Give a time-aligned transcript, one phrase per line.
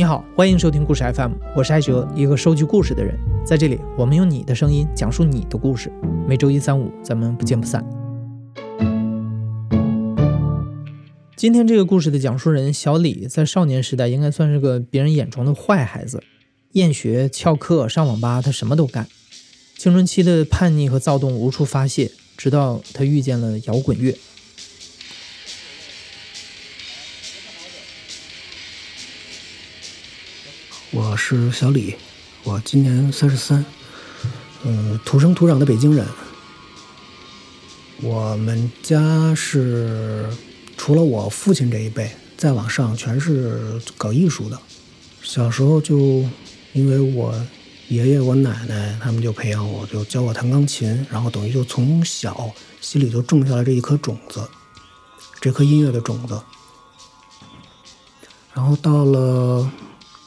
[0.00, 3.14] 你好，欢迎收听故事 FM，我是艾哲，一个收集故事的人。
[3.44, 5.92] 在这里，我们用你的声音讲述你的故事。
[6.26, 7.84] 每周一、三、五，咱们不见不散。
[11.36, 16.24] 今天这个故事的讲述人小李，在少年时代应该算是个别人眼中的坏孩子，
[16.72, 19.06] 厌学、翘课、上网吧，他什么都干。
[19.76, 24.16] 青春期的叛逆和躁动无处发泄，直到他遇见了摇滚乐。
[31.30, 31.94] 是小李，
[32.42, 33.64] 我今年三十三，
[34.64, 36.04] 嗯，土生土长的北京人。
[38.02, 40.28] 我们家是
[40.76, 44.58] 除了我父亲这一辈，再往上全是搞艺术的。
[45.22, 46.28] 小时候就
[46.72, 47.32] 因为我
[47.86, 52.50] 爷爷、我奶奶他们就培养我，就教我弹钢琴，然后等于就从小
[52.80, 54.42] 心里就种下了这一颗种子，
[55.40, 56.42] 这颗音乐的种子。
[58.52, 59.70] 然后到了。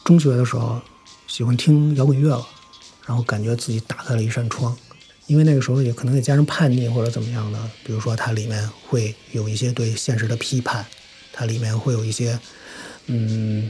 [0.05, 0.81] 中学的时候，
[1.33, 2.47] 喜欢听摇滚乐了，
[3.07, 4.77] 然后感觉自己打开了一扇窗，
[5.25, 10.85] 因为那个时候也可能也加上叛逆或者怎么样的，比如说它里面会有一些对现实的批判，
[11.31, 12.39] 它里面会有一些，
[13.07, 13.67] 嗯，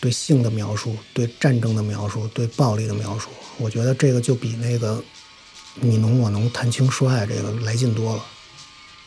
[0.00, 5.02] 对性的描述，对战争的描述，对暴力的描述，我觉得这个就比那个
[5.80, 8.24] 你侬我侬谈情说爱这个来劲多了，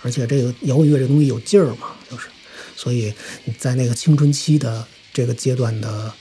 [0.01, 2.27] 而且这个摇滚乐这东西有劲儿嘛，就是，
[2.75, 3.13] 所以
[3.57, 6.13] 在那个青春期的这个阶段的。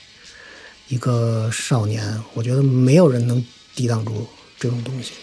[0.93, 4.27] 一个少年，我觉得没有人能抵挡住
[4.59, 5.13] 这种东西。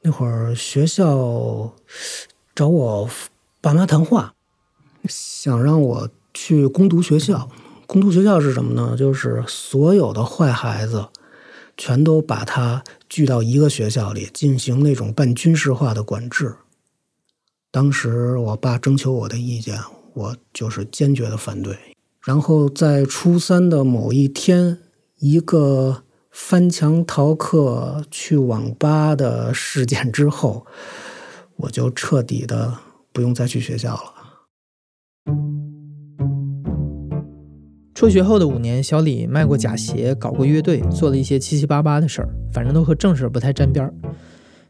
[0.00, 1.74] 那会儿学校
[2.54, 3.10] 找我
[3.60, 4.34] 爸妈谈话，
[5.08, 7.50] 想让我去攻读学校。
[7.88, 8.96] 攻读学校是什么呢？
[8.96, 11.08] 就是所有的坏孩子
[11.76, 16.54] 全都把他聚到一个学校里，进行那种半军事化的管制。
[17.72, 19.78] 当时我爸征求我的意见，
[20.12, 21.74] 我就是坚决的反对。
[22.22, 24.76] 然后在初三的某一天，
[25.20, 30.66] 一个翻墙逃课去网吧的事件之后，
[31.56, 32.76] 我就彻底的
[33.10, 34.02] 不用再去学校了。
[37.94, 43.94] 辍学后的五年，小李卖过假鞋，搞过乐队，做了一些七七八八的事儿，反正都和正事不太沾边儿。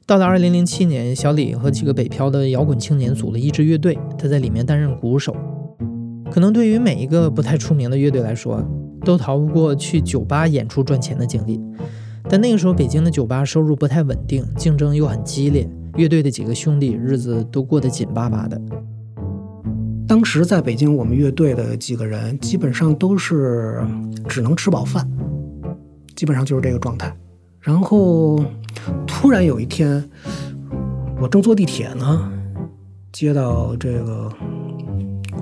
[0.05, 5.35] 到了二零零七年，小李和几个北漂的摇滚青年组了一支乐队，他在里面担任鼓手。
[6.31, 8.63] 可能对于每一个不太出名的乐队来说，
[9.05, 11.61] 都逃不过去酒吧演出赚钱的经历。
[12.29, 18.61] 但那个时候，北京的酒吧收入不太稳定，竞争又很激烈，乐队的几个兄弟日子都过得紧巴巴的。
[20.09, 23.81] 当时在北京，我们乐队的几个人基本上都是
[24.29, 25.09] 只能吃饱饭，
[26.17, 27.17] 基本上就是这个状态。
[27.61, 28.45] 然后。
[29.07, 30.09] 突然有一天，
[31.21, 32.33] 我正坐地铁呢，
[33.13, 34.31] 接到这个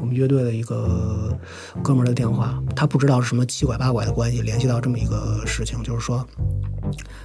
[0.00, 1.36] 我们乐队的一个
[1.82, 6.26] 哥们儿的电话，他不知道是什么七拐八拐的关系联系到这么一个事情，就是说，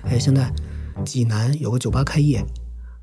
[0.04, 0.52] 哎，现在
[1.04, 2.44] 济南有个酒吧开业，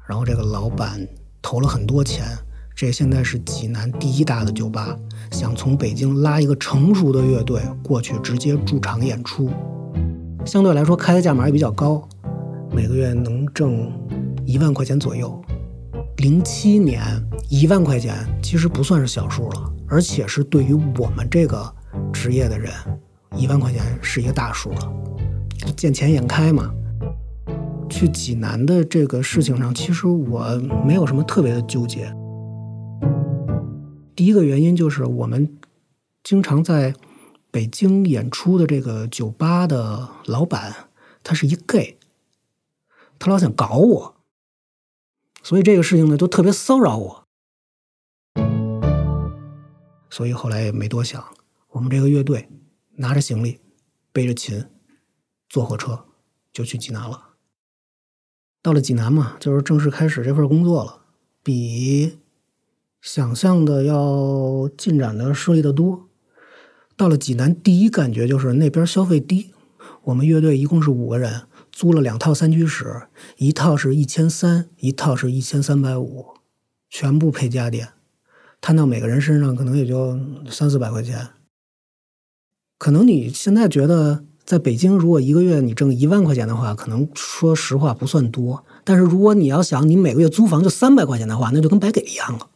[0.06, 1.06] 然后这个老板
[1.42, 2.26] 投了很多钱，
[2.74, 4.96] 这现在是济南第一大的酒吧，
[5.30, 9.50] 想从北京拉一个成熟的乐队过去直接驻场演出，
[10.46, 12.08] 相对来说开的价码也比较高。
[12.75, 13.93] 每个月能挣
[14.47, 15.41] 一万块钱左右，
[16.16, 17.03] 零七年
[17.50, 21.71] 一万块钱其实不算是小数了，而且是对于我们这个
[22.12, 22.72] 职业的人，
[23.37, 24.93] 一万块钱是一个大数了。
[25.77, 26.72] 见钱眼开嘛。
[27.91, 32.10] 去济南的这个事情上，其实我没有什么特别的纠结。
[34.16, 35.59] 第一个原因就是我们
[36.25, 36.94] 经常在
[37.50, 40.75] 北京演出的这个酒吧的老板，
[41.22, 41.99] 他是一 gay。
[43.25, 44.16] 他老想搞我，
[45.44, 47.25] 所以这个事情呢，就特别骚扰我。
[50.10, 51.24] 所以后来也没多想，
[51.69, 52.48] 我们这个乐队
[52.97, 53.60] 拿着行李，
[54.10, 54.65] 背着琴，
[55.48, 56.04] 坐火车
[56.53, 57.34] 就去济南了。
[58.60, 61.03] 到了济南嘛，就是正式开始这份工作了，
[61.45, 62.18] 比
[63.01, 66.09] 想象的要进展的顺利的多。
[66.97, 69.53] 到了济南，第一感觉就是那边消费低。
[70.03, 71.47] 我们乐队一共是五个人。
[71.72, 73.09] 租了两套三居室，
[73.39, 76.27] 一套是一千三，一套是一千三百五，
[76.91, 77.89] 全部配家电，
[78.60, 80.16] 摊到每个人身上可能也就
[80.51, 81.28] 三四百块钱。
[82.77, 88.65] 可能你现在觉得在北京，如果一个月你挣一万块钱的话，可能说实话不算多。
[88.84, 92.51] 但是如果你要想你每个月租房就三百块钱的话，那就跟白给一样了。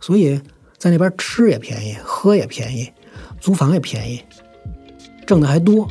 [0.00, 0.40] 所以
[0.78, 2.90] 在那边吃也便宜，喝也便宜，
[3.38, 4.22] 租房也便宜，
[5.26, 5.86] 挣的还多。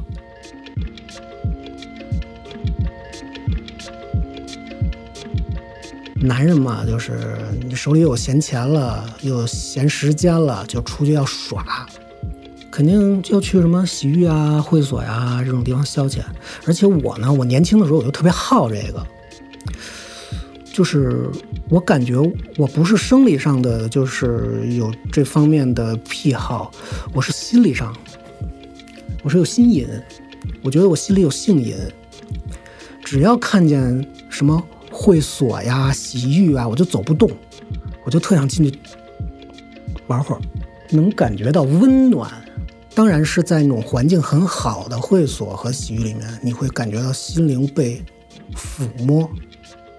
[6.21, 11.85] 男人嘛，就是你手里有闲钱了，有闲时间了，就出去要耍，
[12.71, 16.21] 肯定要去什么洗浴啊、会所呀、这种地方消遣。
[16.65, 19.05] 而且我呢，我年轻的时候我就特别好这个，
[20.73, 21.29] 就是
[21.69, 22.17] 我感觉
[22.57, 26.71] 我不是生理上的，就是有这方面的癖好，
[27.13, 27.93] 我是心理上，
[29.21, 29.85] 我是有心瘾，
[30.63, 31.75] 我觉得我心里有性瘾，
[33.03, 34.63] 只要看见什么。
[34.97, 37.29] 会所呀，洗浴啊，我就走不动，
[38.05, 38.79] 我就特想进去
[40.07, 40.39] 玩会儿，
[40.89, 42.31] 能感觉到温暖。
[42.93, 48.01] 当然是在那种环境很好的会所和洗浴里面，你会感觉到心灵被
[48.55, 49.29] 抚摸。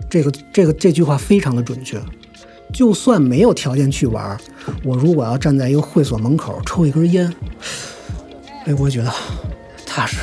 [0.08, 2.00] 这个这个这句话非常的准确。
[2.72, 4.40] 就算没有条件去玩，
[4.82, 7.31] 我如果要站在一个会所门口抽一根烟，
[8.64, 9.12] 哎，我觉得
[9.84, 10.20] 踏实。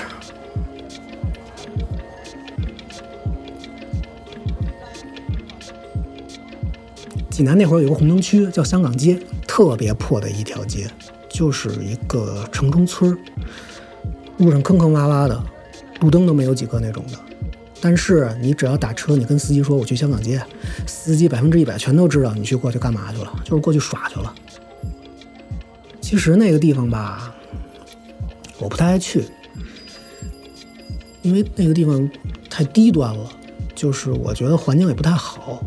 [7.34, 10.88] 济南那会儿有个红灯区叫香港街，特别破的一条街，
[11.28, 13.18] 就是一个城中村
[14.38, 15.44] 路上坑坑洼洼的，
[16.02, 17.18] 路灯都没有几个那种的。
[17.82, 20.40] 但是你只要打车，你跟司机说我去香港街，
[20.86, 24.32] 司机百分之一百全都知道你去过去干嘛去了，就是过去耍去了。
[26.00, 27.34] 其实那个地方吧，
[28.60, 29.26] 我不太爱去，
[31.24, 32.08] 因为那个地方
[32.48, 33.28] 太低端了，
[33.74, 35.64] 就是我觉得环境也不太好。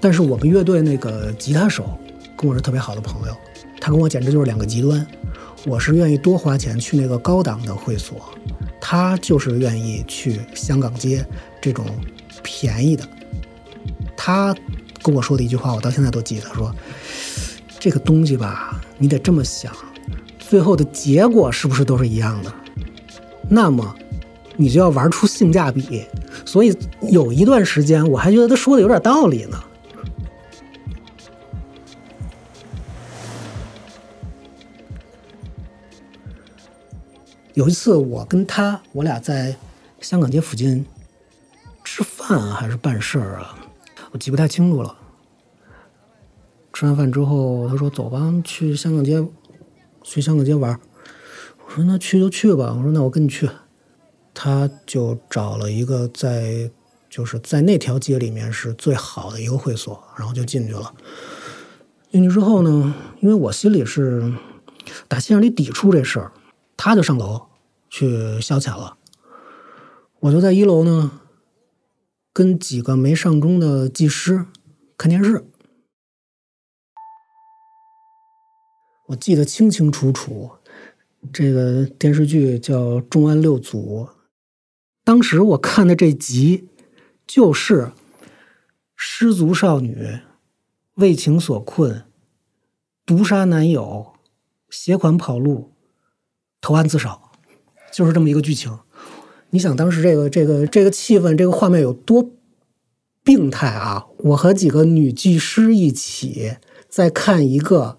[0.00, 1.98] 但是我们乐队那个吉他手
[2.36, 3.36] 跟我是特别好的朋友，
[3.80, 5.06] 他跟我简直就是两个极端。
[5.66, 8.32] 我是愿意多花钱去那个高档的会所，
[8.80, 11.26] 他就是愿意去香港街
[11.60, 11.84] 这种
[12.42, 13.04] 便宜的。
[14.16, 14.54] 他
[15.02, 16.72] 跟我说的一句话，我到现在都记得，说
[17.80, 19.72] 这个东西吧，你得这么想，
[20.38, 22.52] 最后的结果是不是都是一样的？
[23.48, 23.94] 那么
[24.56, 26.04] 你就要玩出性价比。
[26.44, 26.74] 所以
[27.10, 29.60] 有一段时间，我还觉得他说的有点道理呢。
[37.58, 39.56] 有一次，我跟他，我俩在
[40.00, 40.86] 香港街附近
[41.82, 43.58] 吃饭啊，还是办事儿啊，
[44.12, 44.96] 我记不太清楚了。
[46.72, 49.26] 吃完饭之后，他说：“走吧，去香港街，
[50.04, 50.78] 去香港街玩。”
[51.66, 53.50] 我说：“那去就去吧。”我说：“那我跟你去。”
[54.32, 56.70] 他就找了一个在
[57.10, 60.94] 就是在那条街里面是最好的一个会所，然后就进去了。
[62.12, 64.32] 进去之后呢，因为我心里是
[65.08, 66.30] 打心眼里抵触这事儿，
[66.76, 67.47] 他就上楼。
[67.88, 68.98] 去消遣了，
[70.20, 71.20] 我就在一楼呢，
[72.32, 74.46] 跟几个没上钟的技师
[74.96, 75.44] 看电视。
[79.06, 80.50] 我记得清清楚楚，
[81.32, 84.06] 这个电视剧叫《重案六组》，
[85.02, 86.68] 当时我看的这集
[87.26, 87.92] 就是
[88.94, 90.20] 失足少女
[90.96, 92.04] 为情所困，
[93.06, 94.12] 毒杀男友，
[94.68, 95.72] 携款跑路，
[96.60, 97.27] 投案自首。
[97.92, 98.78] 就是这么一个剧情，
[99.50, 102.30] 你想当时这个这个这个气氛，这个画面有多
[103.24, 104.06] 病态啊！
[104.18, 106.56] 我和几个女技师一起
[106.88, 107.98] 在看一个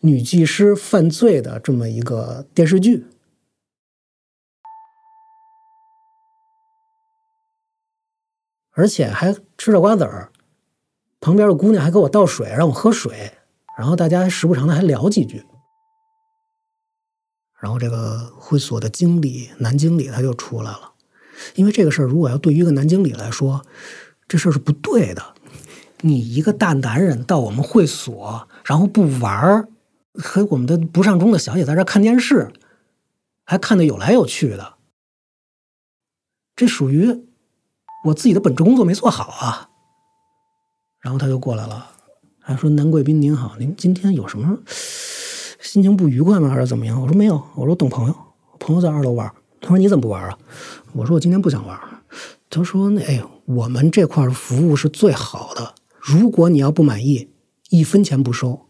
[0.00, 3.06] 女技师犯罪的这么一个电视剧，
[8.72, 10.30] 而且还吃着瓜子儿，
[11.20, 13.32] 旁边的姑娘还给我倒水让我喝水，
[13.78, 15.44] 然后大家时不常的还聊几句。
[17.64, 20.92] 然后这个会所的经理男经理他就出来了，
[21.54, 23.64] 因为这个事儿如果要对于一个男经理来说，
[24.28, 25.34] 这事儿是不对的。
[26.02, 29.68] 你一个大男人到我们会所，然后不玩儿，
[30.12, 32.52] 和我们的不上钟的小姐在这看电视，
[33.44, 34.74] 还看的有来有去的，
[36.54, 37.24] 这属于
[38.08, 39.70] 我自己的本职工作没做好啊。
[41.00, 41.92] 然后他就过来了，
[42.40, 44.58] 还说：“男贵宾您好，您今天有什么？”
[45.64, 46.50] 心情不愉快吗？
[46.50, 47.00] 还是怎么样？
[47.00, 48.14] 我说没有，我说等朋友，
[48.60, 49.32] 朋友在二楼玩。
[49.62, 50.38] 他说你怎么不玩啊？
[50.92, 51.80] 我说我今天不想玩。
[52.50, 57.30] 他说那哎，我们这块服务是最好的，如果你要不满意，
[57.70, 58.60] 一分钱不收。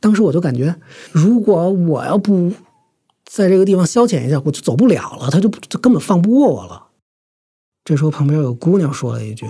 [0.00, 0.74] 当时我就感觉，
[1.12, 2.52] 如果我要不
[3.24, 5.30] 在这个地方消遣一下，我就走不了了。
[5.30, 6.88] 他就就根本放不过我了。
[7.84, 9.46] 这时候旁边有姑娘说了一句：“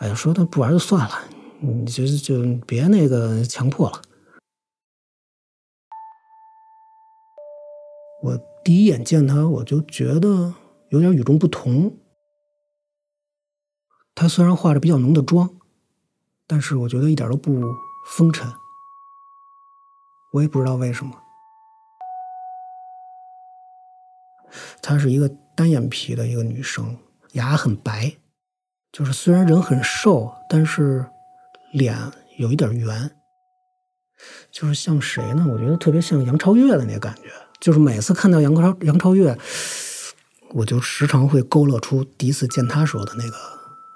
[0.00, 1.14] 哎呀，说他不玩就算了，
[1.60, 4.00] 你就就别那个强迫了。”
[8.22, 10.54] 我第一眼见他，我就觉得
[10.90, 11.96] 有点与众不同。
[14.14, 15.48] 他虽然化着比较浓的妆，
[16.46, 17.62] 但是我觉得一点都不
[18.06, 18.52] 风尘。
[20.32, 21.12] 我也不知道为什么。
[24.82, 26.98] 她是一个单眼皮的一个女生，
[27.32, 28.16] 牙很白，
[28.92, 31.06] 就是虽然人很瘦，但是
[31.72, 31.96] 脸
[32.36, 33.16] 有一点圆，
[34.50, 35.46] 就是像谁呢？
[35.50, 37.30] 我觉得特别像杨超越的那个感觉。
[37.60, 39.38] 就是每次看到杨超杨超越，
[40.52, 43.36] 我就时常会勾勒出第一次见他时候的那个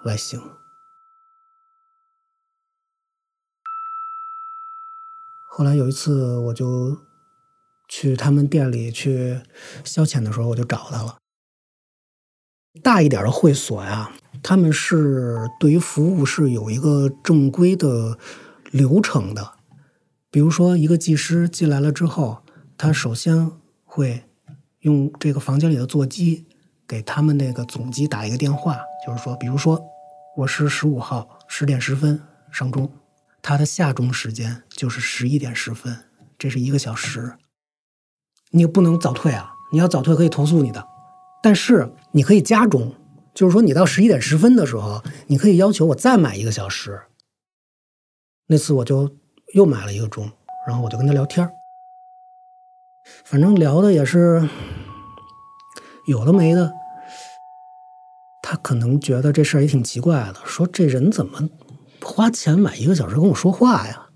[0.04, 0.40] 外形。
[5.48, 6.98] 后来有一次，我就
[7.88, 9.40] 去他们店里去
[9.84, 11.16] 消遣的时候，我就找他了。
[12.82, 18.18] 大一点的会所呀，他们是对于服务是有一个正规的
[18.72, 19.54] 流程的。
[20.30, 22.43] 比如说，一个技师进来了之后，
[22.84, 23.50] 他首先
[23.82, 24.22] 会
[24.80, 26.44] 用这个房间里的座机
[26.86, 29.82] 给他们那个总机打一个电话，就是说，比如说
[30.36, 32.20] 我是十五号十点十分
[32.52, 32.92] 上钟，
[33.40, 35.96] 他的下钟时间就是十一点十分，
[36.36, 37.38] 这是一个小时。
[38.50, 39.54] 你不能早退啊！
[39.72, 40.86] 你要早退可以投诉你的。
[41.42, 42.94] 但是你可以加钟，
[43.32, 47.00] 就是说你到十一点十分的时候，你可以要求我再买一个小时。
[48.48, 49.16] 那次我就
[49.54, 50.30] 又买了一个钟，
[50.68, 51.50] 然后我就跟他聊天
[53.24, 54.48] 反正聊的也是
[56.06, 56.72] 有的没的。
[58.42, 61.48] 他可能觉得这事儿也挺奇怪的，说这人怎么
[62.02, 64.08] 花钱买一个小时跟我说话呀？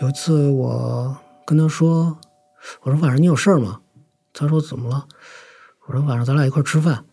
[0.00, 2.18] 有一次我跟他说。
[2.82, 3.80] 我说晚上你有事儿吗？
[4.34, 5.08] 他说怎么了？
[5.86, 7.06] 我说晚上咱俩一块吃饭。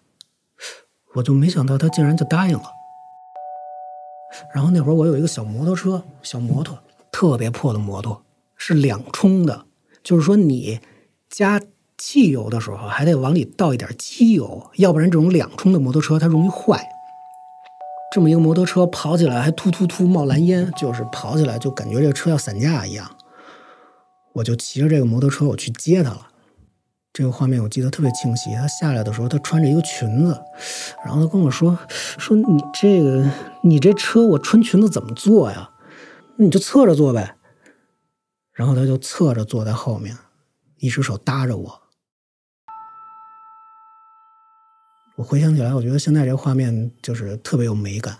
[1.15, 2.65] 我就没想到他竟然就答应了。
[4.53, 6.77] 然后那会儿我有一个小摩托车，小摩托
[7.17, 8.23] 特别破的摩托，
[8.55, 9.65] 是两冲的，
[10.03, 10.79] 就是说你
[11.27, 11.59] 加
[11.97, 16.87] 汽油的时候还得往里倒一点机油，要不然这种两冲的摩托车它容易坏。
[18.13, 23.09] 这么一个摩托车跑起来还突突突冒蓝烟，就是跑起来就感觉这个车要散架一样。
[24.33, 26.27] 我就骑着这个摩托车，我去接他了。
[27.11, 28.53] 这个画面我记得特别清晰。
[28.53, 30.39] 他下来的时候，他穿着一个裙子，
[31.03, 33.27] 然后他跟我说：“说你这个，
[33.63, 35.71] 你这车我穿裙子怎么坐呀？
[36.37, 37.35] 那你就侧着坐呗。”
[38.53, 40.17] 然后他就侧着坐在后面，
[40.77, 41.81] 一只手搭着我。
[45.15, 48.17] 我回想起来，我觉得现在这个画面就是特别有美感，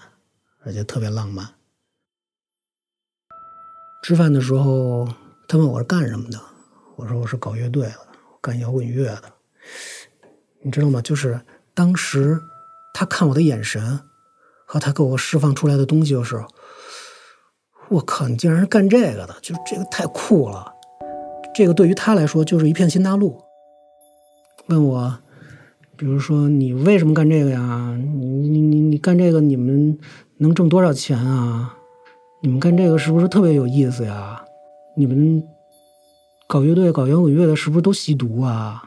[0.64, 1.48] 而且特别浪漫。
[4.04, 5.08] 吃饭的时候。
[5.50, 6.38] 他问我是干什么的，
[6.98, 8.08] 我说我是搞乐队的，
[8.42, 9.32] 干摇滚乐的。
[10.62, 11.02] 你知道吗？
[11.02, 11.40] 就是
[11.74, 12.38] 当时
[12.94, 13.98] 他看我的眼神
[14.66, 16.46] 和他给我释放出来的东西，的时候
[17.90, 20.74] 我靠，你竟然是干这个的，就这个太酷了。
[21.56, 23.42] 这个对于他来说就是一片新大陆。
[24.68, 25.18] 问我，
[25.96, 27.98] 比如说你为什么干这个呀？
[27.98, 29.98] 你你你你干这个，你们
[30.38, 31.78] 能挣多少钱啊？
[32.42, 34.44] 你们干这个是不是特别有意思呀？
[34.96, 35.42] 你们
[36.48, 38.84] 搞乐队、搞摇滚乐的，是不是都吸毒啊？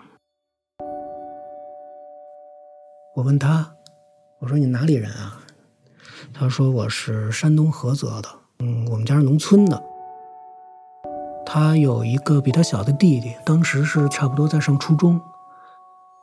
[3.16, 3.74] 我问他，
[4.40, 5.40] 我说你哪里人啊？
[6.32, 8.28] 他说我是山东菏泽的，
[8.60, 9.82] 嗯，我们家是农村的。
[11.46, 15.20] 他有一个比他小的弟弟，当时是差不多在上初中。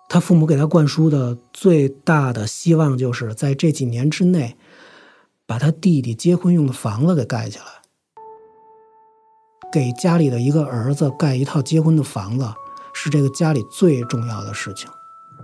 [0.08, 4.56] 他父母给他灌输的最大的希望，就是在这几年之内，
[5.46, 7.66] 把他弟弟结婚用的房子给盖起来。
[9.70, 12.48] 给家里的一个儿子盖一套结婚的房子，
[12.94, 14.90] 是这个家里最重要的事情。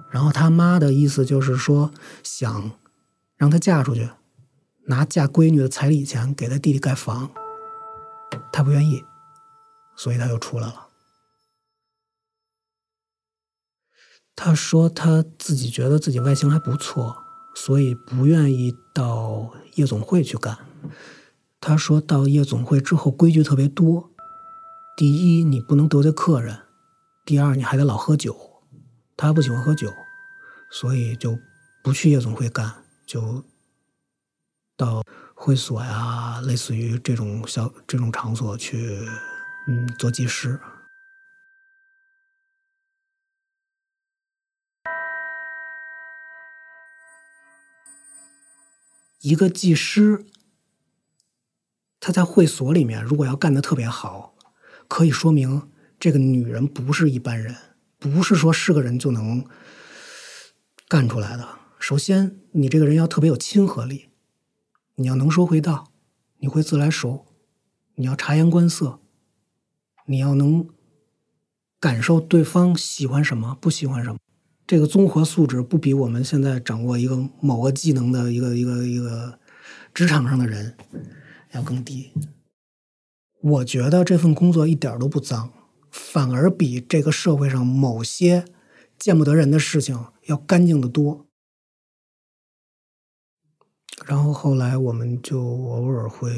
[0.10, 1.92] 然后他妈的意思就是说，
[2.24, 2.72] 想
[3.36, 4.10] 让他嫁出去，
[4.86, 7.32] 拿嫁闺女的彩礼钱给他弟弟盖房。
[8.52, 9.04] 他不愿意，
[9.96, 10.88] 所以他又出来了。
[14.36, 17.16] 他说他自己觉得自己外形还不错，
[17.56, 20.58] 所以不愿意到夜总会去干。
[21.62, 24.12] 他说到夜总会之后规矩特别多。
[24.98, 26.58] 第一，你不能得罪客人；
[27.26, 28.64] 第二，你还得老喝酒。
[29.16, 29.88] 他不喜欢喝酒，
[30.72, 31.38] 所以就
[31.84, 33.44] 不去夜总会干，就
[34.76, 35.04] 到
[35.36, 39.08] 会所呀，类似于这种小这种场所去，
[39.68, 40.60] 嗯，做技师。
[49.22, 50.26] 一个技师，
[52.00, 54.36] 他在会所里面，如果要干的特别好。
[54.90, 57.56] 可以说明这个女人不是一般人，
[57.98, 59.48] 不是说是个人就能
[60.90, 61.48] 干出来的。
[61.80, 64.10] 首先，你这个人要特别有亲和力，
[64.96, 65.92] 你要能说会道，
[66.38, 67.26] 你会自来熟，
[67.96, 69.00] 你要察言观色，
[70.06, 70.68] 你要能
[71.80, 74.20] 感受对方喜欢什么，不喜欢什么。
[74.66, 79.40] 这个综合素质不比我们现在掌握一个某个技能的一个一个一个
[79.94, 80.78] 职场上的人
[81.52, 82.12] 要更低。
[83.42, 85.52] 我觉得这份工作一点都不脏，
[85.92, 88.46] 反而比这个社会上某些
[88.98, 91.28] 见不得人的事情要干净的多。
[94.06, 96.32] 然后后来我们就偶尔会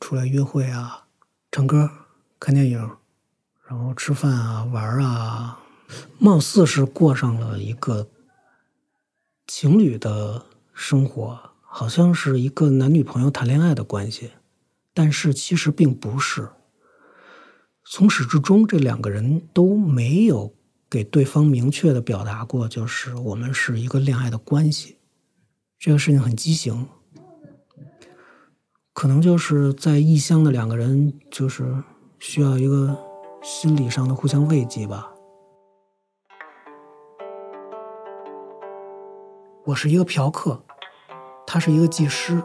[0.00, 1.06] 出来约会啊，
[1.52, 1.88] 唱歌、
[2.40, 2.78] 看电影，
[3.68, 5.60] 然后吃饭啊、玩啊，
[6.18, 8.08] 貌似是过上了一个
[9.46, 14.32] 情侣的生活，好像是一个男女朋友谈恋爱的关系，
[14.92, 16.48] 但是其实并不是。
[17.86, 20.52] 从始至终，这两个人都没有
[20.90, 24.96] 给对方明确的表达过，就是我们是一个恋爱的关系。
[25.78, 26.88] 这个事情很畸形，
[28.94, 31.82] 可能就是在异乡的两个人，就是
[32.20, 32.96] 需要一个
[33.42, 35.12] 心理上的互相慰藉吧。
[39.64, 40.62] 我是一个嫖客，
[41.44, 42.40] 他是一个技师，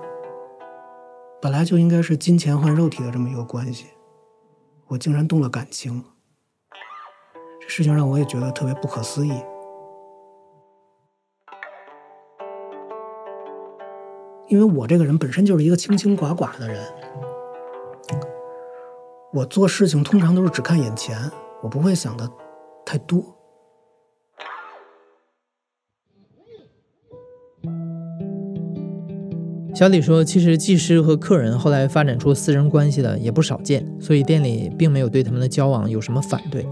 [1.40, 3.86] 本来就应该是金钱换肉体的这么一个关系。
[4.88, 6.04] 我竟然动了感情，
[7.62, 9.34] 这事情让我也觉得特别不可思议。
[14.50, 16.84] 因为我这个人本身就是一个清清寡寡的人，
[19.32, 21.16] 我做事情通常都是只看眼前，
[21.62, 22.28] 我不会想的
[22.84, 23.24] 太多。
[29.76, 36.68] 小李说：“其实技师和客人后来发展出私人关系的也不少见，所以店里并没有对他们的交往有什么反对。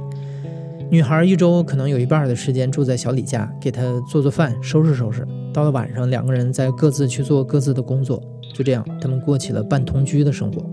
[0.89, 5.25] 女孩一周可能有一半的时间住在小李家，给他做做饭、收拾收拾。
[5.57, 8.21] 到了晚上，两个人再各自去做各自的工作。
[8.53, 10.63] 就这样，他们过起了半同居的生活。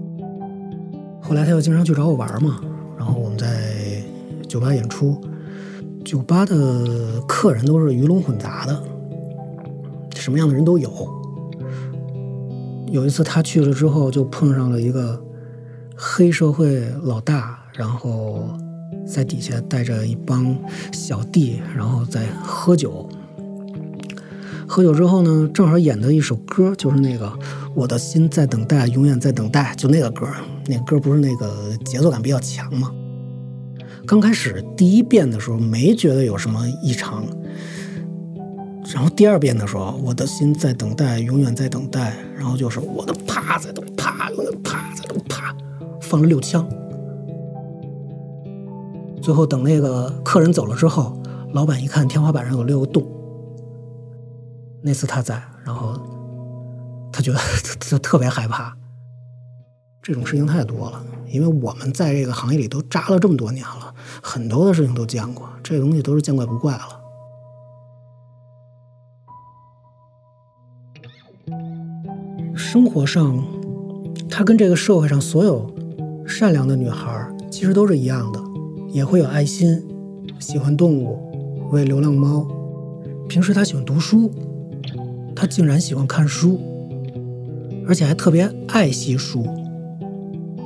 [1.22, 2.60] 后来他又经常去找我玩嘛，
[2.98, 4.02] 然后我们在
[4.46, 5.18] 酒吧演出，
[6.04, 8.78] 酒吧的客人都是鱼龙混杂的，
[10.16, 10.90] 什么样的人都有。”
[12.92, 15.18] 有一次他去了之后，就碰上了一个
[15.96, 18.50] 黑社会老大，然后
[19.06, 20.54] 在底下带着一帮
[20.92, 23.08] 小弟，然后在喝酒。
[24.74, 27.32] 喝酒之后呢，正好演的一首歌，就是那个
[27.76, 30.26] “我的心在等待，永远在等待”，就那个歌。
[30.66, 32.90] 那歌不是那个节奏感比较强吗？
[34.04, 37.24] 刚开始第一遍的时候没觉得有什么异常。
[38.92, 42.12] 然后第二遍的时候，我的心在等待，永远在等待。
[42.36, 45.54] 然后就是我的啪在动，啪，我的啪在动，啪，
[46.00, 46.68] 放了六枪。
[49.22, 51.16] 最后等那个客人走了之后，
[51.52, 53.06] 老板一看天花板上有六个洞。
[54.86, 55.98] 那次他在，然后
[57.10, 57.38] 他觉得
[57.80, 58.76] 他特别害怕。
[60.02, 67.00] 这种事情太多了，因为我们在这个行业里都扎了这么多年了，很多的事情都见过，这东西都是见怪不怪了。
[72.54, 73.42] 生活上，
[74.28, 75.74] 她跟这个社会上所有
[76.26, 78.40] 善良的女孩其实都是一样的，
[78.90, 79.82] 也会有爱心，
[80.38, 82.46] 喜欢动物，喂流浪猫。
[83.26, 84.30] 平时她喜欢读书，
[85.34, 86.60] 他竟然喜欢看书，
[87.86, 89.44] 而且还特别爱惜书。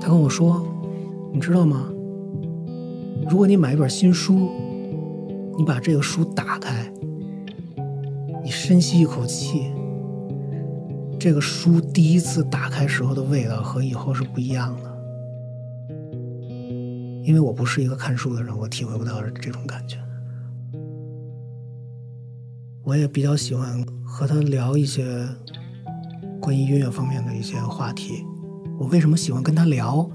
[0.01, 0.65] 他跟我说
[1.33, 1.91] ：“你知道吗？
[3.29, 4.49] 如果你买一本新书，
[5.57, 6.93] 你把这个书打开，
[8.45, 9.73] 你深吸一口气。”
[11.19, 14.99] 这个书第一次打开时候的味道和以后是不一样的，
[17.25, 19.97] 因为我不是一个看书的人，我体会不到这种感觉。
[22.89, 25.05] 我也比较喜欢和他聊一些
[26.41, 28.25] 关于音乐方面的一些话题。
[28.79, 30.09] 我为什么喜欢跟他聊？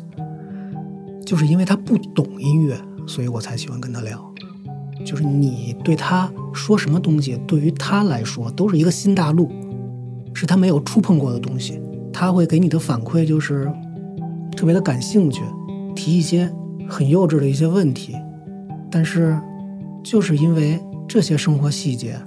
[1.23, 4.19] 就是因为他不懂音乐，所以我才喜欢跟他聊。
[5.05, 9.51] 就是你对他说什么东西，对于他来说都是一个新大陆。
[10.33, 11.79] 是他没有触碰过的东西，
[12.11, 13.71] 他会给你的反馈就是
[14.57, 15.43] 特别的感兴趣，
[15.95, 16.51] 提一些
[16.89, 18.15] 很幼稚的一些问题，
[18.89, 19.39] 但是
[20.03, 22.19] 就是因为这些生活细节，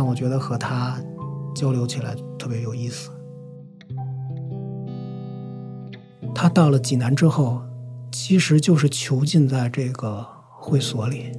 [0.00, 0.98] 让我觉得和他
[1.54, 3.10] 交流起来特别有意思。
[6.34, 7.60] 他到了济南之后，
[8.10, 10.26] 其实就是囚禁在这个
[10.58, 11.32] 会所里，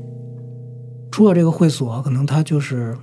[1.09, 2.95] 出了这个会所，可能他就是。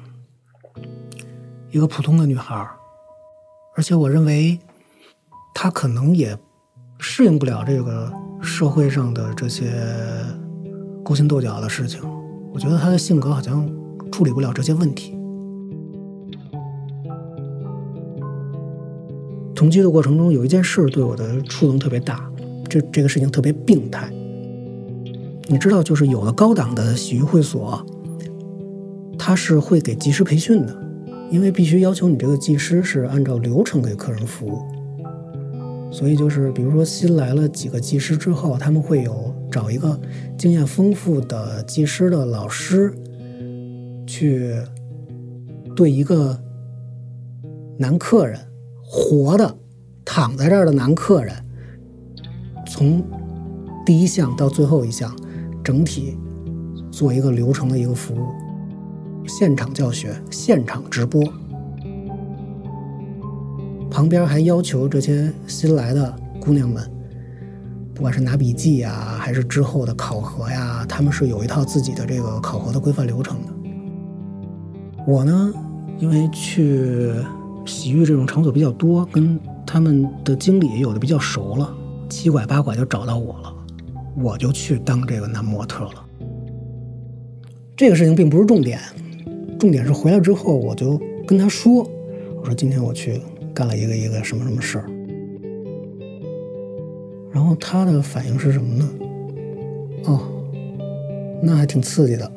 [1.73, 2.55] 一个普通的女孩，
[3.75, 4.59] 而且我认为
[5.53, 6.38] 她可能也
[7.01, 9.71] 适应不了这个社会上的这些
[11.05, 12.01] 勾心斗角的事情。
[12.55, 13.68] 我觉得她的性格好像
[14.12, 15.17] 处理不了这些问题。
[19.59, 22.31] 同居的过程中，有一件事对我的触动特别大，
[22.68, 24.09] 这这个事情特别病态。
[25.49, 27.85] 你知道，就是有的高档的洗浴会所，
[29.18, 30.73] 它是会给技师培训的。
[31.29, 34.62] 因为必须要求你这个技师是按照流程给客人服务，
[35.90, 39.99] 所以就是比如说新来了几个技师之后，他们会有找一个
[40.38, 42.94] 经验丰富的技师的老师，
[44.07, 44.55] 去
[45.75, 46.40] 对一个
[47.77, 48.38] 男客人
[48.90, 49.55] 活的
[50.03, 51.35] 躺在这儿的男客人，
[52.66, 53.05] 从
[53.85, 55.14] 第一项到最后一项，
[55.62, 56.16] 整体
[56.90, 58.29] 做一个流程的一个服务，
[59.27, 61.22] 现场教学，现场直播。
[63.90, 66.90] 旁边还要求这些新来的姑娘们，
[67.94, 73.53] 不管是拿笔记呀，还是之后的考核呀，他们是有一套自己的这个考核的规范流程的。
[75.07, 75.53] 我呢，
[75.98, 77.12] 因为去
[77.68, 81.72] 洗浴这种场所比较多，跟他们的经理有的比较熟了，
[82.09, 83.54] 七拐八拐就找到我了，
[84.16, 86.04] 我就去当这个男模特了。
[87.76, 88.81] 这个事情并不是重点，
[89.59, 91.87] 重点是回来之后我就跟他说，
[92.40, 93.20] 我说今天我去。
[93.54, 94.85] 干了一个一个什么什么事儿，
[97.33, 98.88] 然后他的反应是什么呢？
[100.04, 100.20] 哦，
[101.42, 102.31] 那还挺刺激的，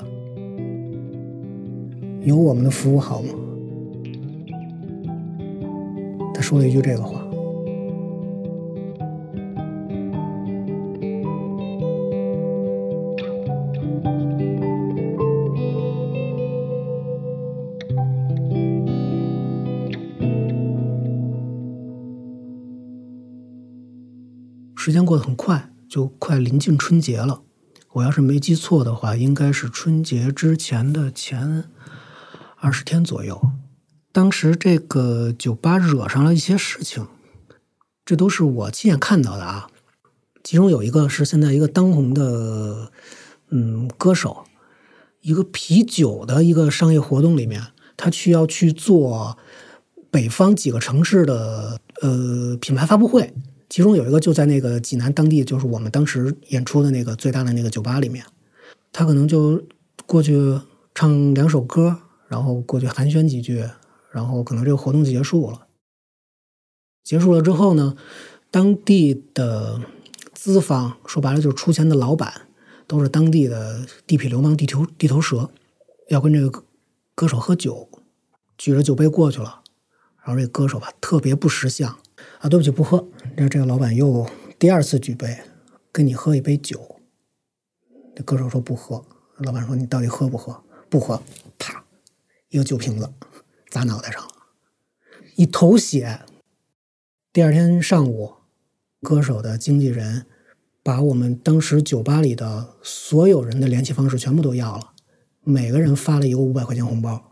[2.24, 3.30] 有我们的服务好吗？
[6.42, 7.22] 说了一句这个话。
[24.76, 27.44] 时间过得很快，就快临近春节了。
[27.94, 31.66] 我要是没记错的话，应该是春节之前的前
[32.58, 33.51] 二十天左右。
[34.12, 37.08] 当时这个酒吧惹上了一些事情，
[38.06, 39.70] 这都是我亲眼看到的啊。
[40.44, 42.92] 其中有一个是现在一个当红的
[43.50, 44.44] 嗯歌手，
[45.22, 47.62] 一个啤酒的一个商业活动里面，
[47.96, 49.38] 他需要去做
[50.10, 53.34] 北方几个城市的呃品牌发布会。
[53.70, 58.26] 其中有一个就在那个济南当地，就是我们当时演出的那个最大的那个酒吧里面，
[58.92, 59.64] 他可能就
[60.06, 60.60] 过去
[60.94, 61.96] 唱两首歌，
[62.28, 63.64] 然后过去寒暄几句，
[64.12, 65.68] 然后可能这个活动就结束了。
[67.04, 67.96] 结束了之后呢，
[68.50, 69.82] 当地的
[70.34, 72.48] 资方说白了就是出钱的老板，
[72.86, 75.50] 都是当地的地痞流氓、地头地头蛇，
[76.10, 76.64] 要跟这个
[77.16, 77.90] 歌手喝酒，
[78.58, 79.64] 举着酒杯过去了，
[80.24, 81.98] 然后这歌手吧特别不识相。
[82.40, 83.08] 啊，对不起，不喝。
[83.36, 85.40] 这这个老板又第二次举杯，
[85.92, 87.00] 跟你喝一杯酒。
[88.16, 89.04] 这歌手说不喝。
[89.38, 90.64] 老板说你到底喝不喝？
[90.88, 91.20] 不喝。
[91.58, 91.84] 啪，
[92.50, 93.12] 一个酒瓶子
[93.72, 94.30] 砸脑袋上了，
[95.36, 96.20] 一头血。
[97.32, 98.34] 第二天上午，
[99.02, 100.26] 歌手的经纪人
[100.84, 104.92] 把我们当时酒吧里的所有人的联系方式全部都要了，
[105.40, 107.32] 每个人发了一个五百块钱红包，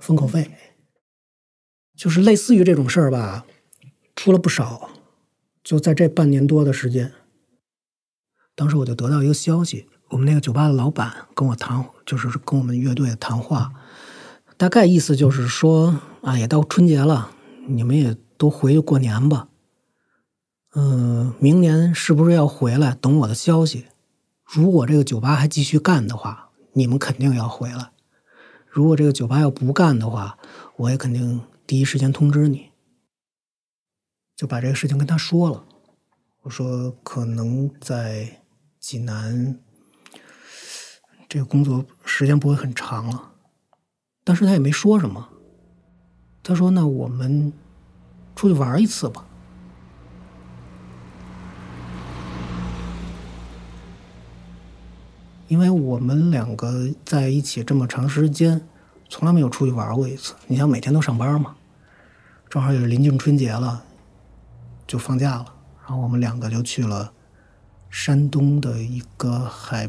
[0.00, 0.50] 封口费。
[1.94, 3.46] 就是类似于这种事儿吧。
[4.16, 4.90] 出了不少，
[5.62, 7.12] 就在这半年多的时间。
[8.56, 13.72] 当时我就得到一个消息，我们那个酒吧的老板跟我谈，就是跟我们乐队谈话，
[14.56, 17.30] 大概意思就是说啊，也到春节了，
[17.66, 19.48] 你们也都回去过年吧。
[20.74, 22.94] 嗯，明年是不是要回来？
[22.94, 23.86] 等我的消息。
[24.44, 27.92] 如果这个酒吧还继续干的话，你们肯定要回来；
[28.68, 30.38] 如果这个酒吧要不干的话，
[30.76, 32.70] 我也肯定第一时间通知你。
[34.36, 35.64] 就把这个事情跟他说了，
[36.42, 38.42] 我说可能在
[38.80, 39.58] 济南
[41.28, 43.33] 这个工作时间不会很长了，
[44.24, 45.28] 但是他也没说什么。
[46.42, 47.52] 他说：“那我们
[48.34, 49.24] 出去玩一次吧。”
[55.46, 58.66] 因为我们两个在一起这么长时间，
[59.08, 60.34] 从来没有出去玩过一次。
[60.46, 61.54] 你想每天都上班嘛，
[62.48, 63.84] 正好也是临近春节了。
[64.86, 65.46] 就放假了，
[65.82, 67.12] 然后我们两个就去了
[67.88, 69.88] 山东的一个海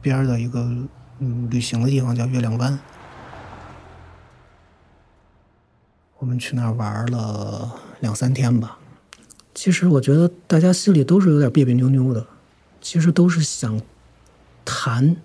[0.00, 0.60] 边的一个
[1.18, 2.78] 嗯旅行的地方，叫月亮湾。
[6.22, 8.78] 我们去那儿玩了两三天吧。
[9.52, 12.24] 其实我觉得大家心里都是有点别别扭扭的，
[12.80, 13.80] 其实都是想
[14.64, 15.16] 谈，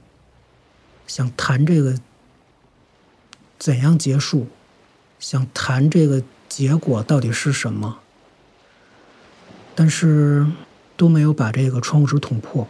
[1.05, 1.99] 想谈这个
[3.59, 4.47] 怎样结束，
[5.19, 7.99] 想谈这个结果到底是什么。
[9.75, 10.47] 但是
[10.95, 12.67] 都没有把这个窗户纸捅破。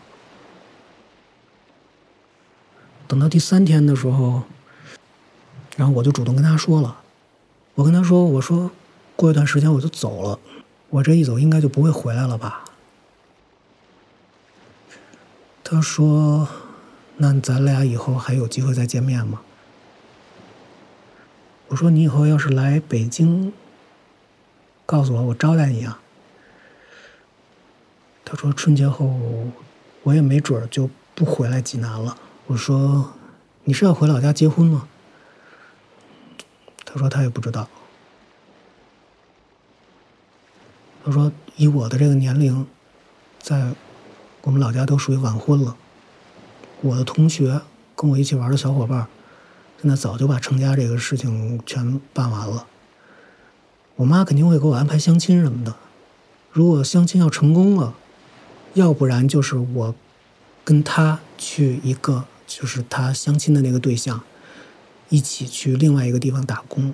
[3.08, 4.44] 等到第三天的时候，
[5.78, 7.00] 然后我就主动跟他说了，
[7.78, 8.72] 我跟他说：“我说
[9.16, 10.40] 过一段时间我就走了，
[10.90, 12.66] 我这一走应该就不会回来了吧？”
[15.64, 16.50] 他说
[17.18, 19.42] ：“那咱俩以后还有机会再见面吗？”
[21.70, 23.54] 我说：“你以后要是来北京，
[24.88, 26.00] 告诉我，我招待你啊。”
[28.26, 29.16] 他说：“春节后，
[30.02, 33.14] 我也没准就不回来济南了。”我说
[33.66, 34.88] ：“你是要回老家结婚吗？”
[36.98, 37.68] 他说：“他也不知道。”
[41.06, 42.66] 他说：“以我的这个年龄，
[43.40, 43.72] 在
[44.42, 45.78] 我们老家都属于晚婚了。
[46.82, 47.62] 我的同学
[47.96, 49.08] 跟我一起玩的小伙伴，
[49.80, 52.66] 现在早就把成家这个事情全办完了。
[53.98, 55.76] 我妈肯定会给我安排相亲什么的。
[56.52, 57.94] 如果相亲要成功了，
[58.74, 59.96] 要不然就是我
[60.64, 64.24] 跟他去一个，就是他相亲的那个对象，
[65.10, 66.94] 一起去另外一个地方打工。”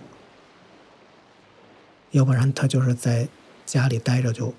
[2.11, 3.27] 要不然他就是在
[3.65, 4.53] 家里待着就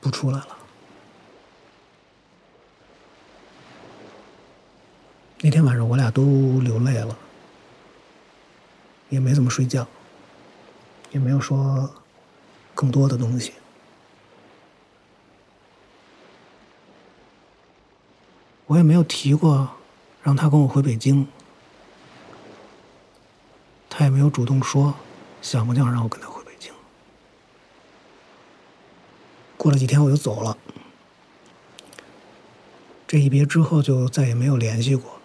[0.00, 0.56] 不出来了。
[5.40, 7.16] 那天晚上我俩都流泪了，
[9.08, 9.86] 也没怎么睡觉，
[11.10, 11.90] 也没有说
[12.74, 13.52] 更多的东西。
[18.66, 19.68] 我也没有提过
[20.22, 21.26] 让他跟我回北京，
[23.94, 24.94] 他也没有主动说
[25.42, 26.72] 想不想让我跟他回北京。
[29.58, 30.56] 过了几天我就走了，
[33.06, 35.20] 这一别之后就再也没有联系过。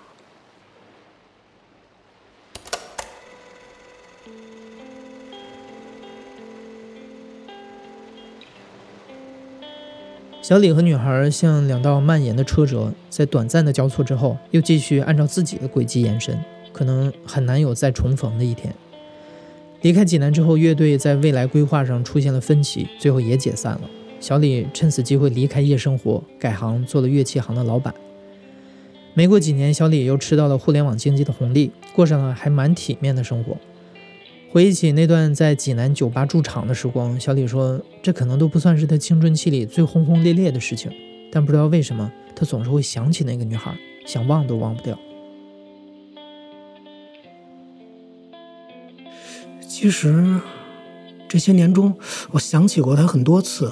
[10.41, 16.41] 小李和女孩像两道蔓延的车辙，在短暂的交错之后，又继续按照自己的轨迹延伸，
[16.77, 18.71] 可能很难有再重逢的一天。
[19.81, 23.81] 离开济南之后，乐队在未来规划上出现了分歧，最后也解散了。
[24.19, 27.91] 小李趁此机会离开夜生活，改行做了乐器行的老板。
[29.15, 33.57] 没过几年，小李又吃到了互联网经济的红利，过上了还蛮体面的生活。
[34.51, 40.91] 回忆起那段在济南酒吧驻场的时光，小李说：“这可能都不算是他青春期里最轰轰烈烈的事情，
[41.31, 44.97] 但不知道为什么，他总是会想起那个女孩，想忘都忘不掉。”
[49.79, 50.41] 其实
[51.29, 51.95] 这些年中，
[52.31, 53.71] 我想起过他很多次。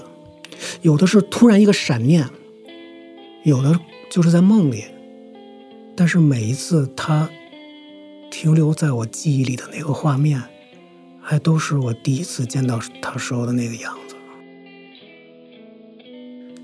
[0.84, 2.30] 有的是突然一个闪念，
[3.42, 4.86] 有的就是在梦里，
[5.98, 7.28] 但是每一次他
[8.30, 10.44] 停留在我记忆里的那个画面，
[11.20, 14.16] 还都是我第一次见到他时候的那个样子，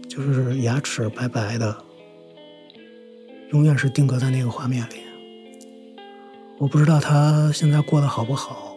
[0.08, 1.76] 就是牙齿白白的，
[3.52, 4.98] 永远是定格在那个画面里。
[6.60, 8.71] 我不知道他现在过得好不好，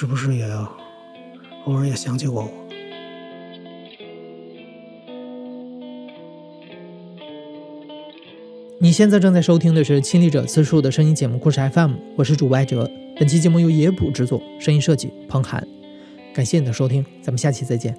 [0.00, 0.62] 是不是也要？
[1.66, 2.50] 偶尔也想起过我。
[8.78, 12.90] 你现在正在收听的是《亲历者自述》的声音节目故事 FM，我是主播艾哲。
[13.18, 15.68] 本期节目由野捕制作，声音设计彭涵。
[16.34, 17.94] 感谢你的收听，咱们下期再见。